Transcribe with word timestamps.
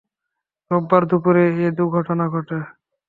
রোববার 0.71 1.03
দুপুরে 1.09 1.43
এ 1.57 1.67
দুর্ঘটনা 1.77 2.25
ঘটে। 2.33 2.57